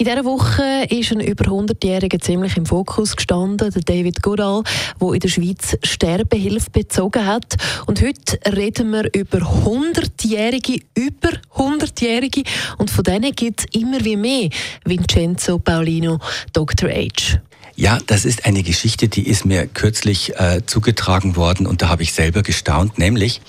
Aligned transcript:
In 0.00 0.06
dieser 0.06 0.24
Woche 0.24 0.86
ist 0.88 1.12
ein 1.12 1.20
über 1.20 1.44
100-Jähriger 1.44 2.18
ziemlich 2.18 2.56
im 2.56 2.64
Fokus 2.64 3.14
gestanden, 3.14 3.70
der 3.70 3.82
David 3.82 4.22
Goodall, 4.22 4.62
der 4.98 5.12
in 5.12 5.20
der 5.20 5.28
Schweiz 5.28 5.76
Sterbehilfe 5.82 6.70
bezogen 6.70 7.26
hat. 7.26 7.56
Und 7.84 8.00
heute 8.00 8.40
reden 8.50 8.92
wir 8.92 9.10
über 9.14 9.40
100-Jährige, 9.40 10.80
über 10.96 11.32
100-Jährige. 11.54 12.44
Und 12.78 12.90
von 12.90 13.04
denen 13.04 13.32
gibt 13.32 13.60
es 13.60 13.78
immer 13.78 14.02
wie 14.02 14.16
mehr. 14.16 14.48
Vincenzo 14.86 15.58
Paulino, 15.58 16.18
Dr. 16.54 16.88
H. 16.88 17.38
Ja, 17.80 17.98
das 18.06 18.26
ist 18.26 18.44
eine 18.44 18.62
Geschichte, 18.62 19.08
die 19.08 19.26
ist 19.26 19.46
mir 19.46 19.66
kürzlich 19.66 20.38
äh, 20.38 20.60
zugetragen 20.66 21.34
worden 21.34 21.66
und 21.66 21.80
da 21.80 21.88
habe 21.88 22.02
ich 22.02 22.12
selber 22.12 22.42
gestaunt, 22.42 22.98
nämlich, 22.98 23.40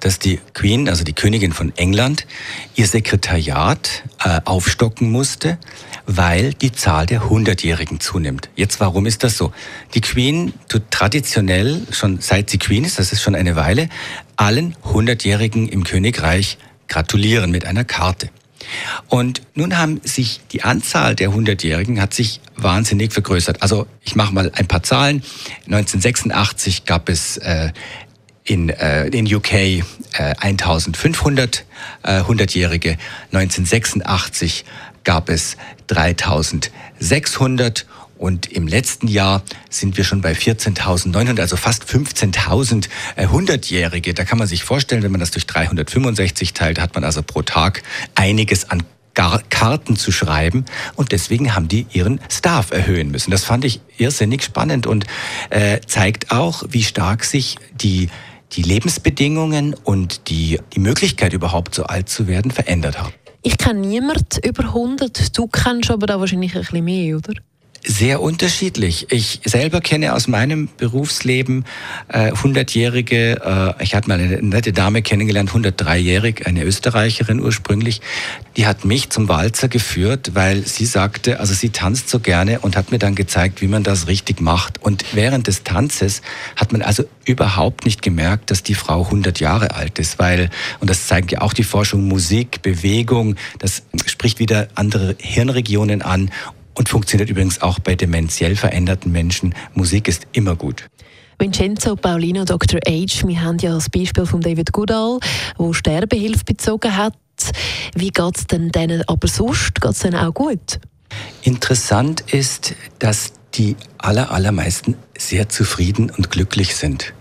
dass 0.00 0.18
die 0.18 0.40
Queen, 0.54 0.88
also 0.88 1.04
die 1.04 1.12
Königin 1.12 1.52
von 1.52 1.72
England, 1.76 2.26
ihr 2.74 2.88
Sekretariat 2.88 4.02
äh, 4.24 4.40
aufstocken 4.44 5.12
musste, 5.12 5.56
weil 6.04 6.52
die 6.52 6.72
Zahl 6.72 7.06
der 7.06 7.30
Hundertjährigen 7.30 8.00
zunimmt. 8.00 8.50
Jetzt, 8.56 8.80
warum 8.80 9.06
ist 9.06 9.22
das 9.22 9.36
so? 9.36 9.52
Die 9.94 10.00
Queen 10.00 10.52
tut 10.68 10.90
traditionell, 10.90 11.82
schon 11.92 12.18
seit 12.20 12.50
sie 12.50 12.58
Queen 12.58 12.82
ist, 12.82 12.98
das 12.98 13.12
ist 13.12 13.22
schon 13.22 13.36
eine 13.36 13.54
Weile, 13.54 13.88
allen 14.34 14.74
Hundertjährigen 14.82 15.68
im 15.68 15.84
Königreich 15.84 16.58
gratulieren 16.88 17.52
mit 17.52 17.64
einer 17.64 17.84
Karte. 17.84 18.30
Und 19.08 19.42
nun 19.54 19.78
haben 19.78 20.00
sich 20.04 20.40
die 20.52 20.62
Anzahl 20.62 21.14
der 21.14 21.32
Hundertjährigen 21.32 22.00
hat 22.00 22.14
sich 22.14 22.40
wahnsinnig 22.56 23.12
vergrößert. 23.12 23.62
Also 23.62 23.86
ich 24.02 24.16
mache 24.16 24.32
mal 24.32 24.50
ein 24.54 24.66
paar 24.66 24.82
Zahlen. 24.82 25.22
1986 25.66 26.84
gab 26.84 27.08
es 27.08 27.36
äh, 27.38 27.70
in, 28.44 28.68
äh, 28.68 29.08
in 29.08 29.32
UK 29.32 29.52
äh, 29.52 29.82
1500 30.14 31.64
äh, 32.02 32.22
Hundertjährige. 32.22 32.96
1986 33.32 34.64
gab 35.06 35.30
es 35.30 35.56
3600 35.86 37.86
und 38.18 38.52
im 38.52 38.66
letzten 38.66 39.08
Jahr 39.08 39.42
sind 39.70 39.96
wir 39.96 40.04
schon 40.04 40.20
bei 40.20 40.32
14.900, 40.32 41.40
also 41.40 41.56
fast 41.56 41.84
15.000 41.84 42.88
100-Jährige. 43.16 44.14
Da 44.14 44.24
kann 44.24 44.38
man 44.38 44.48
sich 44.48 44.64
vorstellen, 44.64 45.02
wenn 45.02 45.12
man 45.12 45.20
das 45.20 45.30
durch 45.30 45.46
365 45.46 46.52
teilt, 46.52 46.80
hat 46.80 46.94
man 46.94 47.04
also 47.04 47.22
pro 47.22 47.42
Tag 47.42 47.82
einiges 48.14 48.70
an 48.70 48.82
Karten 49.14 49.96
zu 49.96 50.12
schreiben 50.12 50.66
und 50.96 51.12
deswegen 51.12 51.54
haben 51.54 51.68
die 51.68 51.86
ihren 51.92 52.20
Staff 52.30 52.70
erhöhen 52.70 53.10
müssen. 53.10 53.30
Das 53.30 53.44
fand 53.44 53.64
ich 53.64 53.80
irrsinnig 53.96 54.42
spannend 54.42 54.86
und 54.86 55.06
äh, 55.48 55.80
zeigt 55.86 56.32
auch, 56.32 56.64
wie 56.68 56.82
stark 56.82 57.24
sich 57.24 57.56
die 57.72 58.10
die 58.52 58.62
Lebensbedingungen 58.62 59.74
und 59.74 60.28
die, 60.28 60.60
die 60.74 60.78
Möglichkeit 60.78 61.32
überhaupt 61.32 61.74
so 61.74 61.84
alt 61.84 62.08
zu 62.08 62.28
werden 62.28 62.52
verändert 62.52 62.98
haben. 62.98 63.12
Ich 63.46 63.58
kenne 63.58 63.78
niemanden 63.78 64.40
über 64.44 64.64
100, 64.64 65.38
du 65.38 65.46
kennst 65.46 65.88
aber 65.92 66.08
da 66.08 66.18
wahrscheinlich 66.18 66.56
ein 66.56 66.62
bisschen 66.62 66.84
mehr, 66.84 67.16
oder? 67.16 67.34
Sehr 67.88 68.20
unterschiedlich. 68.20 69.06
Ich 69.10 69.42
selber 69.44 69.80
kenne 69.80 70.12
aus 70.12 70.26
meinem 70.26 70.68
Berufsleben 70.76 71.64
äh, 72.08 72.32
100-Jährige, 72.32 73.74
äh, 73.78 73.82
ich 73.84 73.94
hatte 73.94 74.08
mal 74.08 74.18
eine 74.18 74.42
nette 74.42 74.72
Dame 74.72 75.02
kennengelernt, 75.02 75.52
103-jährig, 75.52 76.48
eine 76.48 76.64
Österreicherin 76.64 77.38
ursprünglich, 77.38 78.00
die 78.56 78.66
hat 78.66 78.84
mich 78.84 79.10
zum 79.10 79.28
Walzer 79.28 79.68
geführt, 79.68 80.32
weil 80.34 80.66
sie 80.66 80.84
sagte, 80.84 81.38
also 81.38 81.54
sie 81.54 81.70
tanzt 81.70 82.08
so 82.08 82.18
gerne 82.18 82.58
und 82.58 82.76
hat 82.76 82.90
mir 82.90 82.98
dann 82.98 83.14
gezeigt, 83.14 83.62
wie 83.62 83.68
man 83.68 83.84
das 83.84 84.08
richtig 84.08 84.40
macht. 84.40 84.82
Und 84.82 85.04
während 85.12 85.46
des 85.46 85.62
Tanzes 85.62 86.22
hat 86.56 86.72
man 86.72 86.82
also 86.82 87.04
überhaupt 87.24 87.84
nicht 87.84 88.02
gemerkt, 88.02 88.50
dass 88.50 88.64
die 88.64 88.74
Frau 88.74 89.04
100 89.04 89.38
Jahre 89.38 89.76
alt 89.76 90.00
ist, 90.00 90.18
weil, 90.18 90.50
und 90.80 90.90
das 90.90 91.06
zeigt 91.06 91.30
ja 91.30 91.40
auch 91.40 91.52
die 91.52 91.64
Forschung, 91.64 92.08
Musik, 92.08 92.62
Bewegung, 92.62 93.36
das 93.60 93.84
spricht 94.06 94.40
wieder 94.40 94.66
andere 94.74 95.14
Hirnregionen 95.20 96.02
an 96.02 96.32
und 96.76 96.88
funktioniert 96.88 97.30
übrigens 97.30 97.62
auch 97.62 97.78
bei 97.78 97.94
dementiell 97.94 98.56
veränderten 98.56 99.10
Menschen. 99.10 99.54
Musik 99.74 100.08
ist 100.08 100.26
immer 100.32 100.54
gut. 100.54 100.86
Vincenzo 101.38 101.96
Paulino, 101.96 102.44
Dr. 102.44 102.80
H. 102.86 103.26
Wir 103.26 103.42
haben 103.42 103.58
ja 103.58 103.74
das 103.74 103.90
Beispiel 103.90 104.24
von 104.24 104.40
David 104.40 104.72
Goodall, 104.72 105.18
der 105.58 105.72
Sterbehilfe 105.74 106.44
bezogen 106.44 106.96
hat. 106.96 107.14
Wie 107.94 108.10
geht 108.10 108.36
es 108.38 108.46
denn 108.46 108.70
denen 108.70 109.02
aber 109.06 109.28
sonst? 109.28 109.74
Geht 109.80 109.90
es 109.90 109.98
denen 109.98 110.16
auch 110.16 110.32
gut? 110.32 110.80
Interessant 111.42 112.22
ist, 112.32 112.74
dass 112.98 113.32
die 113.54 113.76
aller, 113.98 114.30
allermeisten 114.30 114.96
sehr 115.16 115.48
zufrieden 115.48 116.10
und 116.10 116.30
glücklich 116.30 116.76
sind. 116.76 117.12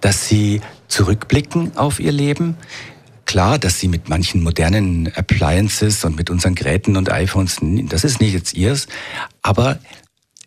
Dass 0.00 0.28
sie 0.28 0.60
zurückblicken 0.86 1.76
auf 1.76 1.98
ihr 2.00 2.12
Leben, 2.12 2.56
klar, 3.28 3.58
dass 3.58 3.78
sie 3.78 3.88
mit 3.88 4.08
manchen 4.08 4.42
modernen 4.42 5.14
Appliances 5.14 6.04
und 6.04 6.16
mit 6.16 6.30
unseren 6.30 6.56
Geräten 6.56 6.96
und 6.96 7.12
iPhones, 7.12 7.58
das 7.60 8.02
ist 8.02 8.20
nicht 8.20 8.32
jetzt 8.32 8.54
ihrs, 8.54 8.88
aber 9.42 9.78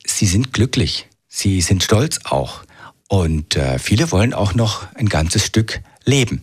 sie 0.03 0.25
sind 0.25 0.51
glücklich. 0.51 1.07
Sie 1.29 1.61
sind 1.61 1.83
stolz 1.83 2.19
auch. 2.25 2.63
Und 3.07 3.55
äh, 3.55 3.77
viele 3.77 4.11
wollen 4.11 4.33
auch 4.33 4.55
noch 4.55 4.87
ein 4.95 5.07
ganzes 5.07 5.45
Stück 5.45 5.79
leben. 6.05 6.41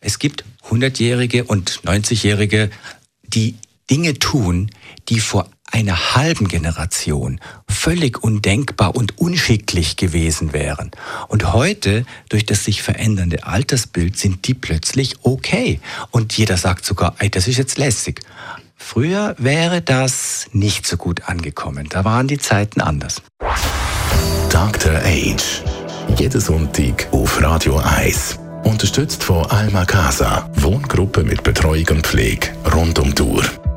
Es 0.00 0.18
gibt 0.18 0.44
100-Jährige 0.68 1.44
und 1.44 1.80
90-Jährige, 1.84 2.70
die 3.22 3.54
Dinge 3.88 4.18
tun, 4.18 4.70
die 5.08 5.20
vor 5.20 5.48
einer 5.72 6.14
halben 6.14 6.48
Generation 6.48 7.40
völlig 7.68 8.22
undenkbar 8.22 8.94
und 8.94 9.18
unschicklich 9.18 9.96
gewesen 9.96 10.52
wären. 10.52 10.90
Und 11.28 11.52
heute, 11.52 12.04
durch 12.28 12.46
das 12.46 12.64
sich 12.64 12.82
verändernde 12.82 13.44
Altersbild, 13.44 14.16
sind 14.16 14.46
die 14.46 14.54
plötzlich 14.54 15.16
okay. 15.22 15.80
Und 16.10 16.36
jeder 16.36 16.56
sagt 16.56 16.84
sogar, 16.84 17.14
ey, 17.18 17.30
das 17.30 17.48
ist 17.48 17.56
jetzt 17.56 17.78
lässig. 17.78 18.20
Früher 18.76 19.34
wäre 19.38 19.80
das 19.80 20.46
nicht 20.52 20.86
so 20.86 20.96
gut 20.96 21.28
angekommen. 21.28 21.88
Da 21.88 22.04
waren 22.04 22.28
die 22.28 22.38
Zeiten 22.38 22.80
anders. 22.80 23.22
Dr. 24.50 24.96
Age. 25.04 25.62
Jeden 26.18 26.40
Sonntag 26.40 27.08
auf 27.12 27.40
Radio 27.40 27.78
1. 27.78 28.38
Unterstützt 28.64 29.24
von 29.24 29.46
Alma 29.46 29.84
Casa. 29.84 30.50
Wohngruppe 30.56 31.24
mit 31.24 31.42
Betreuung 31.42 31.86
und 31.90 32.06
Pflege 32.06 32.48
rund 32.72 32.98
um 32.98 33.14
Uhr 33.18 33.44